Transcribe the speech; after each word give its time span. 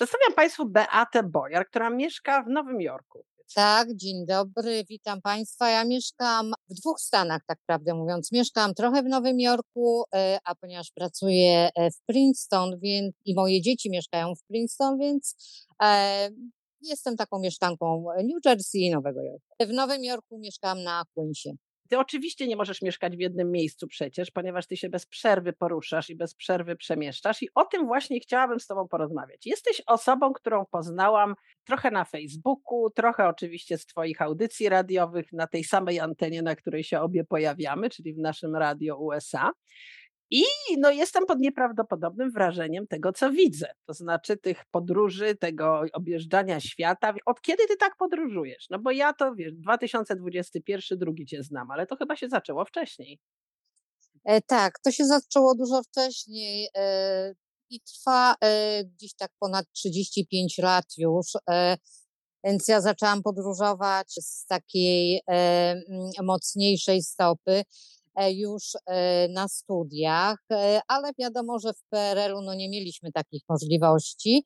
Przedstawiam 0.00 0.34
Państwu 0.34 0.68
Beatę 0.68 1.22
Bojar, 1.22 1.66
która 1.66 1.90
mieszka 1.90 2.42
w 2.42 2.48
Nowym 2.48 2.80
Jorku. 2.80 3.24
Tak, 3.54 3.88
dzień 3.94 4.26
dobry, 4.26 4.84
witam 4.88 5.22
Państwa. 5.22 5.70
Ja 5.70 5.84
mieszkam 5.84 6.52
w 6.68 6.74
dwóch 6.74 7.00
stanach, 7.00 7.42
tak 7.46 7.58
prawdę 7.66 7.94
mówiąc. 7.94 8.32
Mieszkam 8.32 8.74
trochę 8.74 9.02
w 9.02 9.06
Nowym 9.06 9.40
Jorku, 9.40 10.04
e, 10.14 10.38
a 10.44 10.54
ponieważ 10.54 10.90
pracuję 10.94 11.68
e, 11.74 11.90
w 11.90 12.00
Princeton 12.06 12.78
więc, 12.78 13.14
i 13.24 13.34
moje 13.34 13.60
dzieci 13.60 13.90
mieszkają 13.90 14.34
w 14.34 14.42
Princeton, 14.42 14.98
więc 14.98 15.36
e, 15.82 16.28
jestem 16.80 17.16
taką 17.16 17.38
mieszkanką 17.38 18.04
New 18.16 18.44
Jersey 18.44 18.78
i 18.78 18.90
Nowego 18.90 19.22
Jorku. 19.22 19.46
W 19.60 19.72
Nowym 19.72 20.04
Jorku 20.04 20.38
mieszkam 20.38 20.82
na 20.82 21.04
Queensie. 21.14 21.56
Ty 21.90 21.98
oczywiście 21.98 22.46
nie 22.46 22.56
możesz 22.56 22.82
mieszkać 22.82 23.16
w 23.16 23.20
jednym 23.20 23.50
miejscu 23.50 23.88
przecież, 23.88 24.30
ponieważ 24.30 24.66
ty 24.66 24.76
się 24.76 24.88
bez 24.88 25.06
przerwy 25.06 25.52
poruszasz 25.52 26.10
i 26.10 26.16
bez 26.16 26.34
przerwy 26.34 26.76
przemieszczasz 26.76 27.42
i 27.42 27.48
o 27.54 27.64
tym 27.64 27.86
właśnie 27.86 28.20
chciałabym 28.20 28.60
z 28.60 28.66
tobą 28.66 28.88
porozmawiać. 28.88 29.46
Jesteś 29.46 29.82
osobą, 29.86 30.32
którą 30.32 30.64
poznałam 30.70 31.34
trochę 31.64 31.90
na 31.90 32.04
Facebooku, 32.04 32.90
trochę 32.90 33.28
oczywiście 33.28 33.78
z 33.78 33.86
twoich 33.86 34.22
audycji 34.22 34.68
radiowych 34.68 35.32
na 35.32 35.46
tej 35.46 35.64
samej 35.64 36.00
antenie, 36.00 36.42
na 36.42 36.56
której 36.56 36.84
się 36.84 37.00
obie 37.00 37.24
pojawiamy, 37.24 37.90
czyli 37.90 38.14
w 38.14 38.18
naszym 38.18 38.56
radio 38.56 38.96
USA. 38.96 39.50
I 40.30 40.44
no, 40.78 40.90
jestem 40.90 41.26
pod 41.26 41.38
nieprawdopodobnym 41.38 42.30
wrażeniem 42.30 42.86
tego, 42.86 43.12
co 43.12 43.30
widzę. 43.30 43.66
To 43.86 43.94
znaczy 43.94 44.36
tych 44.36 44.64
podróży, 44.70 45.36
tego 45.36 45.82
objeżdżania 45.92 46.60
świata. 46.60 47.14
Od 47.26 47.40
kiedy 47.40 47.66
ty 47.66 47.76
tak 47.76 47.96
podróżujesz? 47.96 48.66
No 48.70 48.78
bo 48.78 48.90
ja 48.90 49.12
to, 49.12 49.34
wiesz, 49.34 49.52
2021, 49.52 50.98
drugi 50.98 51.26
cię 51.26 51.42
znam, 51.42 51.70
ale 51.70 51.86
to 51.86 51.96
chyba 51.96 52.16
się 52.16 52.28
zaczęło 52.28 52.64
wcześniej. 52.64 53.18
E, 54.24 54.40
tak, 54.40 54.78
to 54.78 54.90
się 54.90 55.04
zaczęło 55.04 55.54
dużo 55.54 55.82
wcześniej 55.82 56.68
e, 56.76 57.34
i 57.70 57.80
trwa 57.80 58.34
e, 58.44 58.84
gdzieś 58.84 59.14
tak 59.14 59.30
ponad 59.38 59.66
35 59.72 60.58
lat 60.58 60.84
już. 60.98 61.26
E, 61.50 61.76
więc 62.44 62.68
ja 62.68 62.80
zaczęłam 62.80 63.22
podróżować 63.22 64.12
z 64.12 64.46
takiej 64.46 65.20
e, 65.30 65.80
mocniejszej 66.22 67.02
stopy. 67.02 67.62
E, 68.16 68.32
już 68.32 68.62
e, 68.86 69.28
na 69.28 69.48
studiach, 69.48 70.38
e, 70.52 70.80
ale 70.88 71.10
wiadomo, 71.18 71.58
że 71.58 71.72
w 71.72 71.82
PRL-u 71.90 72.42
no 72.42 72.54
nie 72.54 72.68
mieliśmy 72.68 73.12
takich 73.12 73.42
możliwości. 73.48 74.44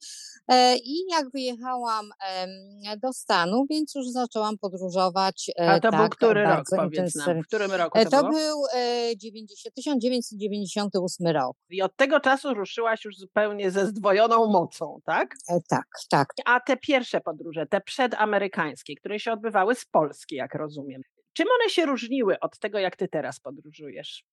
I 0.84 1.04
jak 1.10 1.30
wyjechałam 1.30 2.10
do 3.02 3.12
Stanu, 3.12 3.66
więc 3.70 3.94
już 3.94 4.08
zaczęłam 4.08 4.58
podróżować. 4.58 5.50
A 5.58 5.80
to 5.80 5.90
tak, 5.90 6.00
był 6.00 6.08
który 6.08 6.44
rok, 6.44 6.64
powiedz 6.76 7.14
nam? 7.14 7.42
W 7.42 7.46
którym 7.46 7.72
roku 7.72 7.98
to, 7.98 8.10
to 8.10 8.20
było? 8.20 8.32
był 8.32 8.58
90, 9.16 9.74
1998 9.74 11.26
rok. 11.26 11.56
I 11.70 11.82
od 11.82 11.96
tego 11.96 12.20
czasu 12.20 12.54
ruszyłaś 12.54 13.04
już 13.04 13.16
zupełnie 13.16 13.70
ze 13.70 13.86
zdwojoną 13.86 14.46
mocą, 14.46 15.00
tak? 15.04 15.34
Tak, 15.68 15.86
tak. 16.10 16.28
A 16.44 16.60
te 16.60 16.76
pierwsze 16.76 17.20
podróże, 17.20 17.66
te 17.66 17.80
przedamerykańskie, 17.80 18.94
które 18.96 19.20
się 19.20 19.32
odbywały 19.32 19.74
z 19.74 19.84
Polski, 19.84 20.36
jak 20.36 20.54
rozumiem, 20.54 21.02
Czym 21.34 21.46
one 21.60 21.70
się 21.70 21.86
różniły 21.86 22.40
od 22.40 22.58
tego, 22.58 22.78
jak 22.78 22.96
ty 22.96 23.08
teraz 23.08 23.40
podróżujesz? 23.40 24.24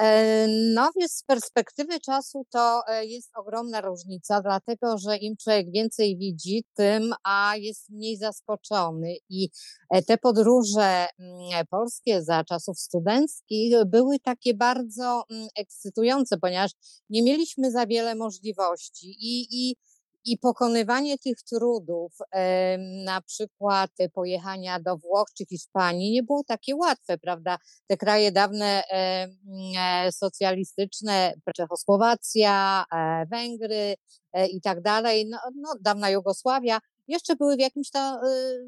E, 0.00 0.46
no 0.74 0.90
więc 0.96 1.12
z 1.12 1.22
perspektywy 1.22 2.00
czasu 2.00 2.46
to 2.50 2.82
e, 2.88 3.06
jest 3.06 3.30
ogromna 3.36 3.80
różnica, 3.80 4.40
dlatego 4.42 4.98
że 4.98 5.16
im 5.16 5.36
człowiek 5.36 5.66
więcej 5.72 6.18
widzi, 6.18 6.64
tym 6.74 7.12
a 7.24 7.56
jest 7.56 7.90
mniej 7.90 8.16
zaskoczony. 8.16 9.16
I 9.28 9.48
e, 9.90 10.02
te 10.02 10.18
podróże 10.18 11.06
mm, 11.18 11.66
polskie 11.70 12.22
za 12.22 12.44
czasów 12.44 12.78
studenckich 12.78 13.74
były 13.86 14.18
takie 14.18 14.54
bardzo 14.54 15.22
mm, 15.30 15.48
ekscytujące, 15.56 16.38
ponieważ 16.38 16.70
nie 17.10 17.22
mieliśmy 17.22 17.70
za 17.70 17.86
wiele 17.86 18.14
możliwości 18.14 19.06
i, 19.06 19.46
i 19.50 19.76
i 20.28 20.38
pokonywanie 20.38 21.18
tych 21.18 21.42
trudów, 21.42 22.12
na 23.04 23.20
przykład 23.20 23.90
pojechania 24.12 24.80
do 24.80 24.96
Włoch 24.96 25.28
czy 25.36 25.46
Hiszpanii, 25.46 26.12
nie 26.12 26.22
było 26.22 26.44
takie 26.44 26.76
łatwe, 26.76 27.18
prawda? 27.18 27.58
Te 27.86 27.96
kraje 27.96 28.32
dawne 28.32 28.82
e, 28.90 30.12
socjalistyczne, 30.12 31.34
Czechosłowacja, 31.56 32.84
e, 32.94 33.26
Węgry 33.26 33.94
e, 34.32 34.46
i 34.46 34.60
tak 34.60 34.82
dalej, 34.82 35.26
no, 35.28 35.38
no, 35.56 35.74
dawna 35.80 36.10
Jugosławia, 36.10 36.78
jeszcze 37.08 37.36
były 37.36 37.56
w 37.56 37.60
jakimś 37.60 37.90
tam 37.90 38.20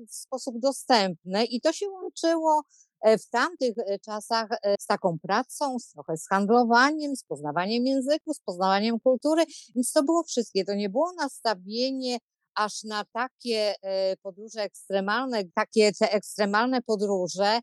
sposób 0.08 0.58
dostępne 0.58 1.44
i 1.44 1.60
to 1.60 1.72
się 1.72 1.86
łączyło 1.88 2.62
E, 2.62 2.89
w 3.04 3.30
tamtych 3.30 3.74
e, 3.78 3.98
czasach 3.98 4.48
e, 4.52 4.74
z 4.80 4.86
taką 4.86 5.18
pracą, 5.22 5.78
z 5.78 5.92
trochę 5.92 6.16
z 6.16 6.28
handlowaniem, 6.28 7.16
z 7.16 7.24
poznawaniem 7.24 7.86
języku, 7.86 8.34
z 8.34 8.40
poznawaniem 8.40 9.00
kultury, 9.00 9.44
więc 9.74 9.92
to 9.92 10.02
było 10.02 10.22
wszystkie. 10.22 10.64
To 10.64 10.74
nie 10.74 10.88
było 10.88 11.12
nastawienie 11.12 12.18
aż 12.54 12.82
na 12.82 13.04
takie 13.12 13.74
podróże 14.22 14.62
ekstremalne, 14.62 15.42
takie 15.54 15.92
te 15.92 16.12
ekstremalne 16.12 16.82
podróże, 16.82 17.60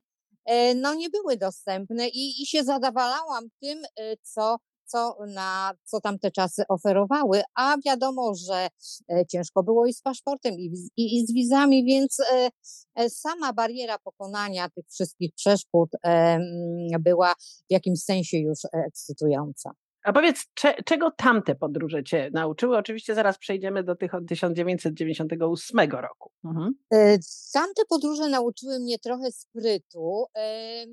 no 0.75 0.93
nie 0.93 1.09
były 1.09 1.37
dostępne 1.37 2.07
i, 2.07 2.41
i 2.41 2.45
się 2.45 2.63
zadawalałam 2.63 3.43
tym, 3.61 3.81
co 4.21 4.57
co, 4.87 5.17
na, 5.27 5.73
co 5.83 6.01
tamte 6.01 6.31
czasy 6.31 6.63
oferowały, 6.69 7.41
a 7.55 7.75
wiadomo, 7.85 8.33
że 8.35 8.67
e, 9.11 9.25
ciężko 9.25 9.63
było 9.63 9.85
i 9.85 9.93
z 9.93 10.01
paszportem, 10.01 10.53
i, 10.53 10.71
i, 10.97 11.17
i 11.17 11.27
z 11.27 11.33
wizami, 11.33 11.85
więc 11.85 12.19
e, 12.19 12.49
e, 12.95 13.09
sama 13.09 13.53
bariera 13.53 13.99
pokonania 13.99 14.69
tych 14.69 14.85
wszystkich 14.89 15.33
przeszkód 15.35 15.89
była 16.99 17.33
w 17.69 17.71
jakimś 17.71 18.03
sensie 18.03 18.37
już 18.37 18.59
ekscytująca. 18.87 19.71
A 20.07 20.13
powiedz, 20.13 20.45
cze, 20.53 20.83
czego 20.85 21.11
tamte 21.11 21.55
podróże 21.55 22.03
cię 22.03 22.29
nauczyły? 22.33 22.77
Oczywiście 22.77 23.15
zaraz 23.15 23.37
przejdziemy 23.37 23.83
do 23.83 23.95
tych 23.95 24.13
od 24.13 24.27
1998 24.27 25.91
roku. 25.91 26.31
Mhm. 26.45 26.73
E, 26.93 27.17
tamte 27.53 27.85
podróże 27.89 28.29
nauczyły 28.29 28.79
mnie 28.79 28.99
trochę 28.99 29.31
sprytu. 29.31 30.25
E, 30.37 30.85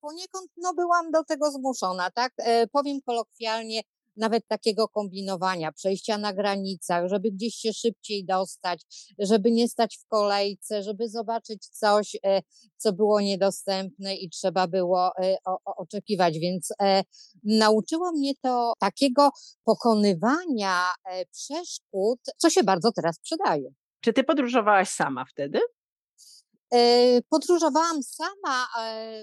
poniekąd 0.00 0.50
no, 0.56 0.74
byłam 0.74 1.10
do 1.10 1.24
tego 1.24 1.50
zmuszona, 1.50 2.10
tak? 2.10 2.32
E, 2.38 2.66
powiem 2.66 3.00
kolokwialnie, 3.06 3.80
nawet 4.20 4.46
takiego 4.46 4.88
kombinowania, 4.88 5.72
przejścia 5.72 6.18
na 6.18 6.32
granicach, 6.32 7.08
żeby 7.08 7.30
gdzieś 7.30 7.54
się 7.54 7.72
szybciej 7.72 8.24
dostać, 8.24 8.82
żeby 9.18 9.50
nie 9.50 9.68
stać 9.68 9.98
w 9.98 10.06
kolejce, 10.06 10.82
żeby 10.82 11.08
zobaczyć 11.08 11.68
coś, 11.68 12.16
e, 12.24 12.42
co 12.76 12.92
było 12.92 13.20
niedostępne 13.20 14.14
i 14.14 14.30
trzeba 14.30 14.66
było 14.68 15.10
e, 15.18 15.36
oczekiwać. 15.64 16.38
Więc 16.38 16.68
e, 16.82 17.02
nauczyło 17.44 18.12
mnie 18.12 18.32
to 18.42 18.72
takiego 18.78 19.30
pokonywania 19.64 20.92
przeszkód, 21.32 22.20
co 22.36 22.50
się 22.50 22.64
bardzo 22.64 22.92
teraz 22.92 23.18
przydaje. 23.18 23.70
Czy 24.00 24.12
ty 24.12 24.24
podróżowałaś 24.24 24.88
sama 24.88 25.24
wtedy? 25.24 25.60
Podróżowałam 27.28 28.02
sama 28.02 28.66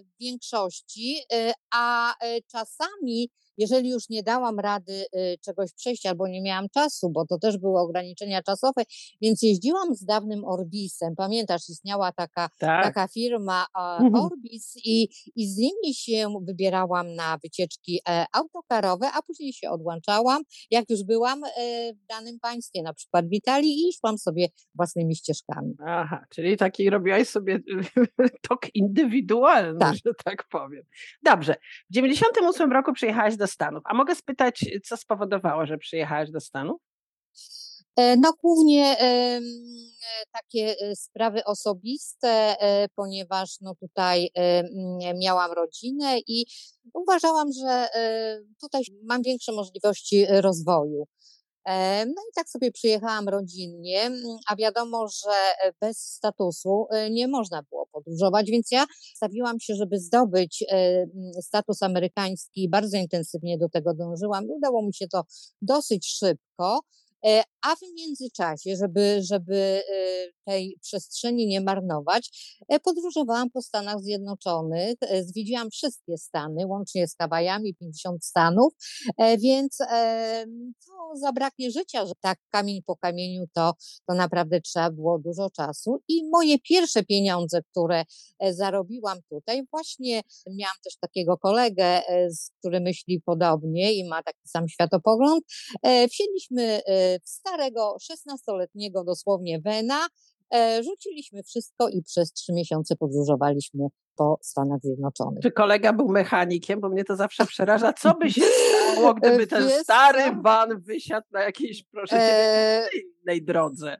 w 0.03 0.19
większości, 0.19 1.19
a 1.73 2.15
czasami 2.51 3.29
jeżeli 3.57 3.89
już 3.89 4.09
nie 4.09 4.23
dałam 4.23 4.59
rady 4.59 5.05
y, 5.15 5.37
czegoś 5.41 5.73
przejść 5.73 6.05
albo 6.05 6.27
nie 6.27 6.41
miałam 6.41 6.69
czasu, 6.69 7.09
bo 7.09 7.25
to 7.25 7.37
też 7.39 7.57
były 7.57 7.79
ograniczenia 7.79 8.43
czasowe, 8.43 8.83
więc 9.21 9.41
jeździłam 9.41 9.95
z 9.95 10.05
dawnym 10.05 10.45
Orbisem. 10.45 11.15
Pamiętasz, 11.15 11.69
istniała 11.69 12.11
taka, 12.11 12.49
tak. 12.59 12.83
taka 12.83 13.07
firma 13.07 13.65
mhm. 13.99 14.15
Orbis 14.15 14.73
i, 14.85 15.09
i 15.35 15.47
z 15.47 15.57
nimi 15.57 15.93
się 15.93 16.33
wybierałam 16.41 17.15
na 17.15 17.37
wycieczki 17.43 17.99
e, 18.09 18.25
autokarowe, 18.33 19.07
a 19.13 19.21
później 19.21 19.53
się 19.53 19.69
odłączałam, 19.69 20.43
jak 20.71 20.89
już 20.89 21.03
byłam 21.03 21.43
e, 21.43 21.49
w 21.93 22.05
danym 22.05 22.39
państwie, 22.39 22.83
na 22.83 22.93
przykład 22.93 23.27
w 23.29 23.33
Italii 23.33 23.87
i 23.89 23.93
szłam 23.93 24.17
sobie 24.17 24.47
własnymi 24.75 25.15
ścieżkami. 25.15 25.75
Aha, 25.87 26.25
czyli 26.29 26.57
taki 26.57 26.89
robiłaś 26.89 27.27
sobie 27.27 27.59
tok 28.49 28.75
indywidualny, 28.75 29.79
tak. 29.79 29.95
że 29.95 30.11
tak 30.25 30.47
powiem. 30.51 30.83
Dobrze. 31.23 31.55
W 31.89 31.93
98 31.93 32.71
roku 32.71 32.93
przyjechałaś 32.93 33.37
do 33.37 33.46
Stanów. 33.47 33.83
A 33.85 33.93
mogę 33.93 34.15
spytać, 34.15 34.65
co 34.85 34.97
spowodowało, 34.97 35.65
że 35.65 35.77
przyjechałaś 35.77 36.31
do 36.31 36.39
Stanów? 36.39 36.81
E, 37.97 38.17
no 38.17 38.33
głównie 38.41 38.99
e, 38.99 39.41
takie 40.31 40.75
e, 40.79 40.95
sprawy 40.95 41.43
osobiste, 41.43 42.55
ponieważ 42.95 43.57
no 43.61 43.75
tutaj 43.75 44.29
miałam 45.15 45.51
rodzinę 45.51 46.19
i 46.27 46.45
uważałam, 46.93 47.47
że 47.51 47.87
tutaj 48.61 48.81
mam 49.03 49.21
większe 49.21 49.51
możliwości 49.51 50.25
rozwoju. 50.29 51.07
No 52.05 52.21
i 52.29 52.33
tak 52.35 52.49
sobie 52.49 52.71
przyjechałam 52.71 53.29
rodzinnie, 53.29 54.11
a 54.49 54.55
wiadomo, 54.55 55.07
że 55.07 55.31
e, 55.63 55.73
bez 55.81 55.97
statusu 55.97 56.87
e, 56.91 57.09
nie 57.09 57.27
można 57.27 57.63
było 57.63 57.87
podróżować, 57.91 58.51
więc 58.51 58.71
ja 58.71 58.85
stawiłam 59.15 59.59
się, 59.59 59.75
żeby 59.75 59.99
zdobyć 59.99 60.63
e, 60.71 61.05
status 61.41 61.83
amerykański. 61.83 62.69
Bardzo 62.69 62.97
intensywnie 62.97 63.57
do 63.57 63.69
tego 63.69 63.93
dążyłam. 63.93 64.45
Udało 64.49 64.81
mi 64.81 64.93
się 64.93 65.07
to 65.07 65.23
dosyć 65.61 66.07
szybko. 66.19 66.79
A 67.67 67.75
w 67.75 67.79
międzyczasie, 67.95 68.75
żeby, 68.75 69.19
żeby 69.23 69.81
tej 70.45 70.77
przestrzeni 70.81 71.47
nie 71.47 71.61
marnować, 71.61 72.29
podróżowałam 72.83 73.49
po 73.49 73.61
Stanach 73.61 73.99
Zjednoczonych, 73.99 74.95
zwiedziłam 75.21 75.69
wszystkie 75.69 76.17
Stany, 76.17 76.67
łącznie 76.67 77.07
z 77.07 77.15
Hawajami, 77.17 77.75
50 77.75 78.25
Stanów, 78.25 78.73
więc 79.39 79.77
to 80.87 81.19
zabraknie 81.21 81.71
życia, 81.71 82.05
że 82.05 82.13
tak 82.21 82.37
kamień 82.49 82.81
po 82.85 82.97
kamieniu 82.97 83.45
to, 83.53 83.73
to 84.07 84.15
naprawdę 84.15 84.61
trzeba 84.61 84.91
było 84.91 85.19
dużo 85.19 85.49
czasu. 85.49 85.97
I 86.07 86.29
moje 86.31 86.59
pierwsze 86.59 87.03
pieniądze, 87.03 87.61
które 87.71 88.03
zarobiłam 88.51 89.17
tutaj, 89.29 89.63
właśnie 89.71 90.21
miałam 90.57 90.75
też 90.83 90.97
takiego 91.01 91.37
kolegę, 91.37 92.01
który 92.59 92.79
myśli 92.79 93.21
podobnie 93.25 93.93
i 93.93 94.07
ma 94.07 94.23
taki 94.23 94.47
sam 94.47 94.67
światopogląd, 94.67 95.43
wsiedliśmy 96.11 96.81
w 97.25 97.29
starego, 97.57 97.97
16-letniego 98.11 99.03
dosłownie 99.03 99.59
Wena, 99.59 100.07
e, 100.53 100.83
rzuciliśmy 100.83 101.43
wszystko 101.43 101.89
i 101.89 102.03
przez 102.03 102.33
trzy 102.33 102.53
miesiące 102.53 102.95
podróżowaliśmy 102.95 103.87
po 104.15 104.39
Stanach 104.41 104.79
Zjednoczonych. 104.83 105.43
Czy 105.43 105.51
kolega 105.51 105.93
był 105.93 106.07
mechanikiem? 106.07 106.79
Bo 106.79 106.89
mnie 106.89 107.03
to 107.03 107.15
zawsze 107.15 107.45
przeraża. 107.45 107.93
Co 107.93 108.13
by 108.13 108.31
się 108.31 108.41
stało, 108.41 109.13
gdyby 109.21 109.47
ten 109.47 109.67
Wiesz 109.67 109.83
stary 109.83 110.35
van 110.41 110.81
wysiadł 110.81 111.27
na 111.31 111.43
jakiejś, 111.43 111.83
proszę 111.83 112.15
cię, 112.15 112.89
innej 112.99 113.43
drodze? 113.43 113.97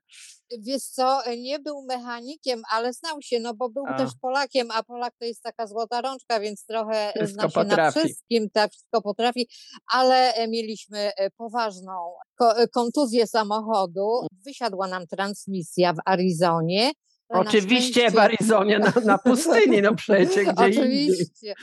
Wiesz 0.60 0.84
co, 0.84 1.22
nie 1.38 1.60
był 1.60 1.82
mechanikiem, 1.82 2.62
ale 2.72 2.94
znał 2.94 3.22
się, 3.22 3.40
no 3.40 3.54
bo 3.54 3.70
był 3.70 3.84
a. 3.88 3.98
też 3.98 4.10
Polakiem, 4.22 4.72
a 4.72 4.84
Polak 4.84 5.14
to 5.20 5.26
jest 5.26 5.44
taka 5.44 5.68
złota 5.68 6.02
rączka, 6.02 6.40
więc 6.40 6.66
trochę 6.66 7.14
wszystko 7.16 7.50
zna 7.50 7.64
się 7.64 7.76
na 7.76 7.92
wszystkim, 7.92 8.50
tak, 8.50 8.72
wszystko 8.72 9.02
potrafi, 9.02 9.48
ale 9.92 10.34
e, 10.34 10.48
mieliśmy 10.48 11.12
e, 11.18 11.30
poważną 11.30 12.14
e, 12.42 12.68
kontuzję 12.68 13.28
samochodu. 13.28 14.28
Wysiadła 14.46 14.88
nam 14.88 15.08
transmisja 15.08 15.94
w 15.94 15.98
Arizonie, 16.06 16.92
Oczywiście 17.30 18.12
w 18.12 18.18
Arizonie, 18.18 18.80
na, 18.80 18.94
na 19.06 19.18
pustyni, 19.18 19.82
no 19.82 19.96
przecież, 19.96 20.48
gdzie 20.54 20.66
Oczywiście, 20.66 21.54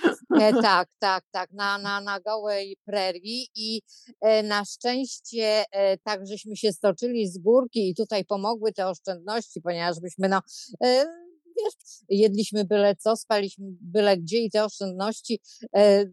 e, 0.40 0.52
tak, 0.62 0.88
tak, 0.98 1.24
tak, 1.30 1.52
na, 1.52 1.78
na, 1.78 2.00
na 2.00 2.20
gołej 2.20 2.76
prerii 2.86 3.48
i 3.54 3.82
e, 4.20 4.42
na 4.42 4.64
szczęście 4.64 5.64
e, 5.72 5.98
tak, 5.98 6.26
żeśmy 6.26 6.56
się 6.56 6.72
stoczyli 6.72 7.28
z 7.28 7.38
górki 7.38 7.90
i 7.90 7.94
tutaj 7.94 8.24
pomogły 8.24 8.72
te 8.72 8.86
oszczędności, 8.86 9.60
ponieważ 9.60 10.00
byśmy 10.00 10.28
no 10.28 10.40
e, 10.84 11.23
wiesz, 11.56 11.74
jedliśmy 12.08 12.64
byle 12.64 12.96
co, 12.96 13.16
spaliśmy 13.16 13.66
byle 13.80 14.18
gdzie 14.18 14.38
i 14.38 14.50
te 14.50 14.64
oszczędności 14.64 15.40
e, 15.76 16.04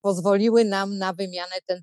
pozwoliły 0.00 0.64
nam 0.64 0.98
na 0.98 1.12
wymianę 1.12 1.54
ten, 1.66 1.82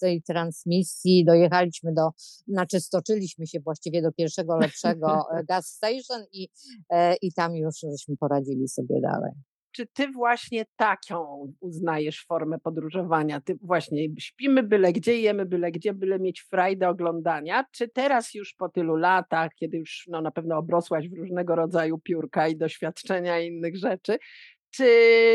tej 0.00 0.22
transmisji. 0.22 1.24
Dojechaliśmy 1.24 1.92
do, 1.92 2.10
znaczy 2.48 2.80
stoczyliśmy 2.80 3.46
się 3.46 3.60
właściwie 3.60 4.02
do 4.02 4.12
pierwszego 4.12 4.56
lepszego 4.56 5.24
e, 5.32 5.44
gas 5.48 5.66
station 5.66 6.24
i, 6.32 6.48
e, 6.90 7.14
i 7.22 7.32
tam 7.32 7.56
już 7.56 7.74
żeśmy 7.80 8.16
poradzili 8.16 8.68
sobie 8.68 9.00
dalej 9.00 9.32
czy 9.78 9.86
ty 9.86 10.10
właśnie 10.12 10.64
taką 10.76 11.52
uznajesz 11.60 12.24
formę 12.26 12.58
podróżowania? 12.58 13.40
Ty 13.40 13.58
właśnie 13.62 14.06
śpimy 14.18 14.62
byle 14.62 14.92
gdzie, 14.92 15.20
jemy 15.20 15.46
byle 15.46 15.70
gdzie, 15.72 15.94
byle 15.94 16.18
mieć 16.18 16.40
frajdę 16.40 16.88
oglądania, 16.88 17.64
czy 17.72 17.88
teraz 17.88 18.34
już 18.34 18.54
po 18.54 18.68
tylu 18.68 18.96
latach, 18.96 19.50
kiedy 19.54 19.76
już 19.76 20.04
no, 20.08 20.20
na 20.20 20.30
pewno 20.30 20.58
obrosłaś 20.58 21.08
w 21.08 21.16
różnego 21.16 21.54
rodzaju 21.54 21.98
piórka 21.98 22.48
i 22.48 22.56
doświadczenia 22.56 23.40
i 23.40 23.46
innych 23.46 23.76
rzeczy, 23.76 24.18
czy 24.70 24.86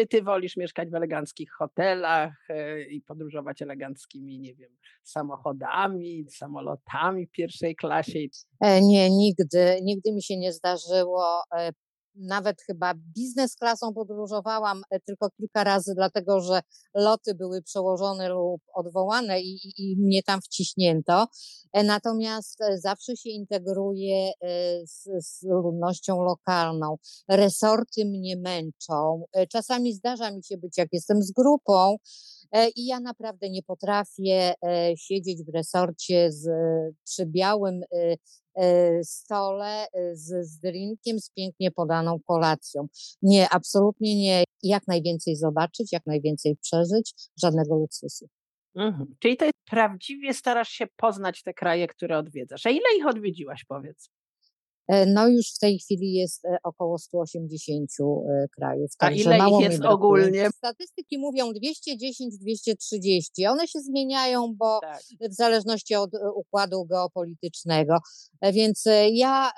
ty 0.10 0.22
wolisz 0.22 0.58
mieszkać 0.58 0.90
w 0.90 0.96
eleganckich 0.96 1.52
hotelach 1.52 2.34
e, 2.50 2.82
i 2.82 3.02
podróżować 3.02 3.62
eleganckimi, 3.62 4.40
nie 4.40 4.56
wiem, 4.56 4.70
samochodami, 5.04 6.26
samolotami 6.30 7.28
pierwszej 7.28 7.76
klasie? 7.76 8.20
E, 8.62 8.82
nie, 8.82 9.10
nigdy. 9.10 9.80
Nigdy 9.84 10.14
mi 10.14 10.24
się 10.24 10.38
nie 10.38 10.54
zdarzyło 10.54 11.42
e, 11.58 11.72
nawet 12.16 12.62
chyba 12.62 12.94
biznes 12.94 13.56
klasą 13.56 13.94
podróżowałam 13.94 14.82
e, 14.90 15.00
tylko 15.00 15.30
kilka 15.30 15.64
razy, 15.64 15.94
dlatego 15.96 16.42
że 16.42 16.62
loty 16.96 17.36
były 17.36 17.62
przełożone 17.62 18.30
lub 18.30 18.62
odwołane 18.74 19.42
i, 19.42 19.60
i, 19.78 19.98
mnie 20.00 20.24
tam 20.24 20.42
wciśnięto. 20.42 21.28
E, 21.74 21.84
natomiast 21.84 22.62
e, 22.62 22.78
zawsze 22.78 23.18
się 23.18 23.30
integruję 23.30 24.32
z, 24.86 25.04
z 25.28 25.44
ludnością 25.44 26.22
lokalną. 26.22 26.98
Resorty 27.30 28.06
mnie 28.06 28.38
męczą. 28.38 29.24
Czasami 29.52 29.94
zdarza 29.94 30.32
mi 30.32 30.44
się 30.44 30.58
być, 30.58 30.78
jak 30.78 30.88
jestem 30.92 31.22
z 31.22 31.32
grupą, 31.32 31.96
i 32.76 32.86
ja 32.86 33.00
naprawdę 33.00 33.50
nie 33.50 33.64
potrafię 33.64 34.54
siedzieć 34.98 35.44
w 35.44 35.54
resorcie 35.54 36.32
z, 36.32 36.50
przy 37.04 37.26
białym 37.26 37.82
E, 38.56 39.04
stole 39.04 39.88
e, 39.94 40.16
z, 40.16 40.48
z 40.48 40.60
drinkiem, 40.60 41.20
z 41.20 41.30
pięknie 41.30 41.72
podaną 41.72 42.20
kolacją. 42.26 42.88
Nie, 43.22 43.50
absolutnie 43.50 44.16
nie. 44.16 44.44
Jak 44.64 44.88
najwięcej 44.88 45.36
zobaczyć, 45.36 45.94
jak 45.94 46.06
najwięcej 46.06 46.56
przeżyć, 46.56 47.14
żadnego 47.42 47.76
luksusu. 47.76 48.30
Mhm. 48.76 49.16
Czyli 49.20 49.38
to 49.38 49.46
prawdziwie 49.66 50.34
starasz 50.34 50.70
się 50.70 50.86
poznać 50.96 51.44
te 51.44 51.54
kraje, 51.54 51.88
które 51.88 52.18
odwiedzasz. 52.18 52.66
A 52.66 52.70
ile 52.70 52.98
ich 52.98 53.08
odwiedziłaś, 53.08 53.66
powiedz? 53.68 54.10
E, 54.88 55.06
no 55.06 55.28
już 55.28 55.54
w 55.56 55.60
tej 55.60 55.80
chwili 55.80 56.14
jest 56.14 56.46
e, 56.46 56.58
około 56.64 56.98
180 56.98 57.92
e, 58.00 58.48
krajów. 58.48 58.92
A 59.00 59.12
ile 59.12 59.38
ich 59.38 59.60
jest 59.60 59.86
ogólnie? 59.86 60.50
Statystyki 60.50 61.18
mówią 61.18 61.52
210-230. 61.52 63.48
One 63.50 63.68
się 63.68 63.80
zmieniają, 63.80 64.54
bo 64.58 64.80
tak. 64.82 65.02
w 65.32 65.34
zależności 65.34 65.96
od 65.96 66.12
układu 66.36 66.86
geopolitycznego. 66.86 67.98
Więc 68.54 68.84
ja, 69.12 69.52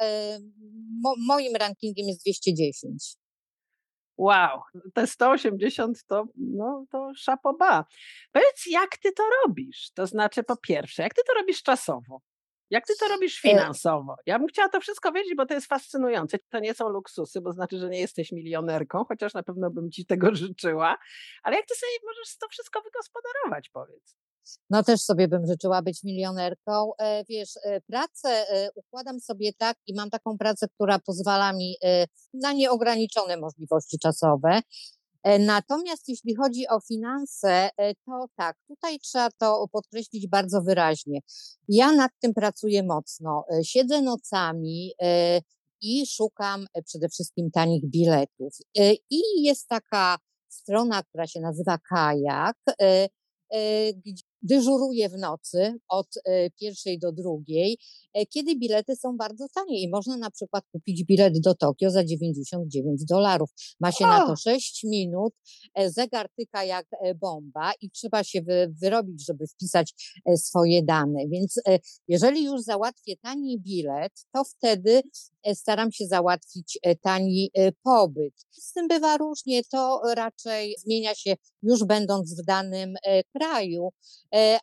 mo, 1.03 1.13
moim 1.27 1.55
rankingiem 1.55 2.07
jest 2.07 2.21
210. 2.21 3.15
Wow, 4.17 4.61
te 4.93 5.07
180 5.07 6.05
to, 6.07 6.23
no, 6.35 6.85
to 6.91 7.11
szapoba. 7.15 7.85
Powiedz, 8.31 8.65
jak 8.71 8.97
ty 8.97 9.11
to 9.11 9.23
robisz? 9.43 9.91
To 9.93 10.07
znaczy, 10.07 10.43
po 10.43 10.57
pierwsze, 10.57 11.03
jak 11.03 11.13
ty 11.13 11.21
to 11.27 11.33
robisz 11.33 11.63
czasowo? 11.63 12.21
Jak 12.69 12.87
ty 12.87 12.93
to 12.99 13.07
robisz 13.07 13.45
e, 13.45 13.49
finansowo? 13.49 14.15
Ja 14.25 14.39
bym 14.39 14.47
chciała 14.47 14.69
to 14.69 14.81
wszystko 14.81 15.11
wiedzieć, 15.11 15.35
bo 15.35 15.45
to 15.45 15.53
jest 15.53 15.67
fascynujące. 15.67 16.37
To 16.49 16.59
nie 16.59 16.73
są 16.73 16.89
luksusy, 16.89 17.41
bo 17.41 17.51
znaczy, 17.51 17.79
że 17.79 17.89
nie 17.89 17.99
jesteś 17.99 18.31
milionerką, 18.31 19.05
chociaż 19.07 19.33
na 19.33 19.43
pewno 19.43 19.71
bym 19.71 19.91
ci 19.91 20.05
tego 20.05 20.35
życzyła. 20.35 20.97
Ale 21.43 21.55
jak 21.55 21.65
ty 21.65 21.75
sobie 21.75 21.91
możesz 22.03 22.37
to 22.37 22.47
wszystko 22.49 22.81
wygospodarować, 22.81 23.69
powiedz? 23.69 24.15
No 24.69 24.83
też 24.83 25.01
sobie 25.01 25.27
bym 25.27 25.45
życzyła 25.47 25.81
być 25.81 26.03
milionerką. 26.03 26.91
E, 26.99 27.23
wiesz, 27.29 27.49
e, 27.63 27.81
pracę 27.81 28.45
układam 28.75 29.19
sobie 29.19 29.53
tak 29.53 29.77
i 29.87 29.93
mam 29.95 30.09
taką 30.09 30.37
pracę, 30.37 30.67
która 30.67 30.99
pozwala 30.99 31.53
mi 31.53 31.75
na 32.33 32.53
nieograniczone 32.53 33.37
możliwości 33.37 33.99
czasowe. 33.99 34.61
E, 35.25 35.39
natomiast 35.39 36.09
jeśli 36.09 36.35
chodzi 36.35 36.67
o 36.67 36.79
finanse, 36.79 37.69
e, 37.77 37.95
to 37.95 38.25
tak, 38.35 38.57
tutaj 38.67 38.99
trzeba 38.99 39.29
to 39.31 39.67
podkreślić 39.71 40.27
bardzo 40.27 40.61
wyraźnie. 40.61 41.19
Ja 41.67 41.91
nad 41.91 42.11
tym 42.21 42.33
pracuję 42.33 42.83
mocno. 42.83 43.45
E, 43.49 43.63
siedzę 43.63 44.01
nocami 44.01 44.91
i 45.81 46.05
szukam 46.07 46.65
przede 46.85 47.09
wszystkim 47.09 47.51
tanich 47.51 47.85
biletów. 47.85 48.53
I 49.09 49.21
jest 49.43 49.67
taka 49.67 50.17
strona, 50.49 51.03
która 51.03 51.27
się 51.27 51.39
nazywa 51.39 51.77
Kajak, 51.89 52.57
gdzie 54.05 54.23
dyżuruję 54.41 55.09
w 55.09 55.17
nocy 55.17 55.73
od 55.89 56.07
pierwszej 56.59 56.99
do 56.99 57.11
drugiej, 57.11 57.77
kiedy 58.33 58.55
bilety 58.55 58.95
są 58.95 59.17
bardzo 59.17 59.45
tanie 59.55 59.81
i 59.81 59.89
można 59.89 60.17
na 60.17 60.31
przykład 60.31 60.63
kupić 60.71 61.03
bilet 61.03 61.39
do 61.39 61.55
Tokio 61.55 61.91
za 61.91 62.05
99 62.05 63.05
dolarów. 63.05 63.49
Ma 63.79 63.91
się 63.91 64.05
na 64.05 64.27
to 64.27 64.35
6 64.35 64.83
minut, 64.83 65.33
e, 65.73 65.91
zegar 65.91 66.29
tyka 66.37 66.63
jak 66.63 66.85
e, 66.93 67.15
bomba 67.15 67.71
i 67.81 67.91
trzeba 67.91 68.23
się 68.23 68.41
wyrobić, 68.81 69.25
żeby 69.25 69.47
wpisać 69.47 69.93
e, 70.25 70.37
swoje 70.37 70.83
dane. 70.83 71.27
Więc 71.31 71.55
jeżeli 72.07 72.43
już 72.43 72.61
załatwię 72.61 73.13
tani 73.21 73.59
bilet, 73.59 74.13
to 74.33 74.43
wtedy 74.43 75.01
staram 75.53 75.91
się 75.91 76.05
załatwić 76.05 76.79
tani 77.01 77.51
pobyt. 77.83 78.33
Z 78.51 78.73
tym 78.73 78.87
bywa 78.87 79.17
różnie, 79.17 79.63
to 79.63 80.01
raczej 80.15 80.75
zmienia 80.85 81.15
się 81.15 81.35
już 81.63 81.83
będąc 81.83 82.41
w 82.41 82.45
danym 82.45 82.93
kraju, 83.33 83.89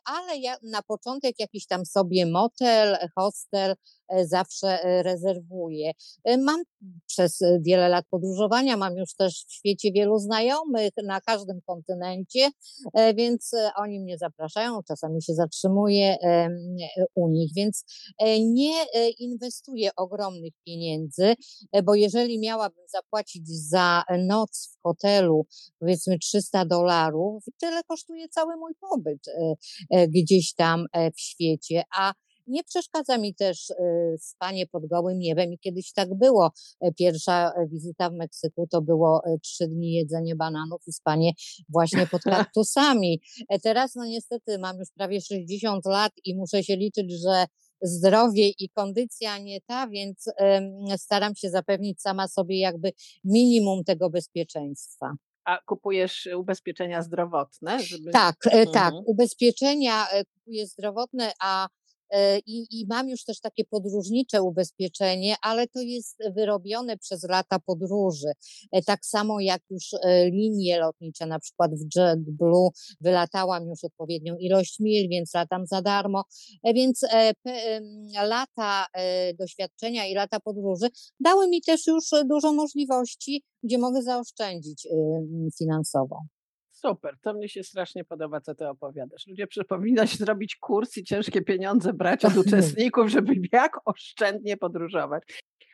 ale 0.05 0.37
ja 0.37 0.55
na 0.63 0.81
początek 0.81 1.39
jakiś 1.39 1.67
tam 1.67 1.85
sobie 1.85 2.25
motel, 2.25 2.97
hostel 3.17 3.71
E, 3.71 4.02
zawsze 4.21 4.67
e, 4.67 5.03
rezerwuję. 5.03 5.91
E, 6.23 6.37
mam 6.37 6.61
przez 7.07 7.39
wiele 7.61 7.89
lat 7.89 8.05
podróżowania, 8.09 8.77
mam 8.77 8.97
już 8.97 9.15
też 9.15 9.45
w 9.47 9.53
świecie 9.53 9.91
wielu 9.91 10.19
znajomych 10.19 10.91
na 11.03 11.21
każdym 11.21 11.61
kontynencie, 11.65 12.49
więc 13.15 13.51
oni 13.75 13.99
mnie 13.99 14.17
zapraszają, 14.17 14.79
czasami 14.87 15.23
się 15.23 15.33
zatrzymuję 15.33 16.17
u 17.15 17.29
nich, 17.29 17.51
więc 17.55 17.85
nie 18.39 18.73
inwestuję 19.19 19.89
ogromnych 19.95 20.53
pieniędzy, 20.65 21.33
bo 21.83 21.95
jeżeli 21.95 22.39
miałabym 22.39 22.85
zapłacić 22.87 23.69
za 23.69 24.03
noc 24.27 24.69
w 24.73 24.83
hotelu 24.83 25.45
powiedzmy 25.79 26.19
300 26.19 26.65
dolarów, 26.65 27.43
tyle 27.61 27.83
kosztuje 27.83 28.29
cały 28.29 28.57
mój 28.57 28.73
pobyt 28.79 29.25
gdzieś 30.07 30.53
tam 30.53 30.85
w 30.93 31.21
świecie, 31.21 31.83
a 31.97 32.13
Nie 32.47 32.63
przeszkadza 32.63 33.17
mi 33.17 33.35
też 33.35 33.69
y, 33.69 33.75
spanie 34.19 34.67
pod 34.67 34.85
gołym 34.85 35.19
niebem 35.19 35.53
i 35.53 35.59
kiedyś 35.59 35.93
tak 35.93 36.13
było. 36.13 36.51
E, 36.81 36.91
pierwsza 36.93 37.51
e, 37.51 37.67
wizyta 37.67 38.09
w 38.09 38.13
Meksyku 38.13 38.67
to 38.67 38.81
było 38.81 39.21
e, 39.25 39.39
trzy 39.39 39.67
dni 39.67 39.93
jedzenie 39.93 40.35
bananów 40.35 40.81
i 40.87 40.93
spanie 40.93 41.31
właśnie 41.69 42.07
pod 42.07 42.21
kaktusami. 42.35 43.21
Teraz 43.63 43.95
no 43.95 44.05
niestety 44.05 44.59
mam 44.59 44.77
już 44.77 44.87
prawie 44.91 45.21
60 45.21 45.85
lat 45.85 46.11
i 46.25 46.35
muszę 46.35 46.63
się 46.63 46.75
liczyć, 46.75 47.11
że 47.21 47.45
zdrowie 47.81 48.49
i 48.49 48.69
kondycja 48.69 49.37
nie 49.37 49.61
ta, 49.61 49.87
więc 49.87 50.25
staram 50.97 51.35
się 51.35 51.49
zapewnić 51.49 52.01
sama 52.01 52.27
sobie 52.27 52.59
jakby 52.59 52.91
minimum 53.23 53.83
tego 53.83 54.09
bezpieczeństwa. 54.09 55.13
A 55.45 55.57
kupujesz 55.65 56.29
ubezpieczenia 56.37 57.01
zdrowotne? 57.01 57.79
Żeby... 57.79 58.11
Tak, 58.11 58.35
tak. 58.43 58.53
mhm. 58.53 58.73
tak. 58.73 58.93
Ubezpieczenia 59.05 60.07
kupuję 60.33 60.67
zdrowotne, 60.67 61.31
a 61.41 61.67
I, 62.45 62.67
I 62.71 62.85
mam 62.89 63.09
już 63.09 63.23
też 63.23 63.39
takie 63.39 63.65
podróżnicze 63.65 64.41
ubezpieczenie, 64.41 65.35
ale 65.41 65.67
to 65.67 65.81
jest 65.81 66.17
wyrobione 66.35 66.97
przez 66.97 67.23
lata 67.23 67.59
podróży. 67.59 68.31
E, 68.71 68.81
tak 68.81 69.05
samo 69.05 69.39
jak 69.39 69.61
już 69.69 69.93
e, 69.93 70.29
linie 70.29 70.79
lotnicze, 70.79 71.25
na 71.25 71.39
przykład 71.39 71.71
w 71.71 71.97
JetBlue 71.97 72.69
wylatałam 73.01 73.67
już 73.67 73.83
odpowiednią 73.83 74.35
ilość 74.37 74.79
mil, 74.79 75.09
więc 75.09 75.33
latam 75.33 75.65
za 75.65 75.81
darmo. 75.81 76.23
Więc 76.63 77.01
lata 78.23 78.85
doświadczenia 79.39 80.07
i 80.07 80.13
lata 80.13 80.39
podróży 80.39 80.87
dały 81.19 81.47
mi 81.47 81.61
też 81.61 81.87
już 81.87 82.09
dużo 82.29 82.53
możliwości, 82.53 83.43
gdzie 83.63 83.77
mogę 83.77 84.01
zaoszczędzić 84.01 84.87
finansowo. 85.57 86.19
Super, 86.87 87.17
to 87.21 87.33
mnie 87.33 87.49
się 87.49 87.63
strasznie 87.63 88.03
podoba, 88.05 88.41
co 88.41 88.55
ty 88.55 88.67
opowiadasz. 88.67 89.27
Ludzie 89.27 89.47
powinnaś 89.67 90.15
zrobić 90.15 90.55
kurs 90.55 90.97
i 90.97 91.03
ciężkie 91.03 91.41
pieniądze 91.41 91.93
brać 91.93 92.25
od 92.25 92.37
uczestników, 92.47 93.09
żeby 93.09 93.33
jak 93.51 93.79
oszczędnie 93.85 94.57
podróżować. 94.57 95.23